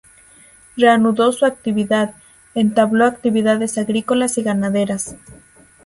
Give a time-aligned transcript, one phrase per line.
[0.77, 2.15] Reanudó su actividad;
[2.55, 5.15] entabló actividades agrícolas y ganaderas.